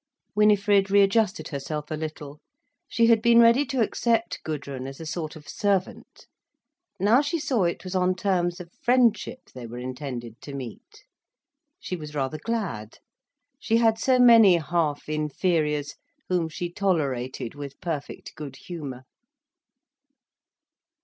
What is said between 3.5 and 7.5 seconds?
to accept Gudrun as a sort of servant. Now she